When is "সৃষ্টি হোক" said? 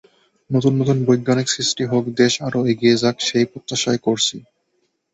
1.49-2.03